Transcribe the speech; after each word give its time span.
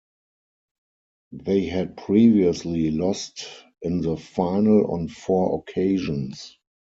They 1.31 1.67
had 1.67 1.95
previously 1.95 2.89
lost 2.89 3.45
in 3.83 4.01
the 4.01 4.17
final 4.17 4.91
on 4.95 5.07
four 5.07 5.59
occasions. 5.59 6.57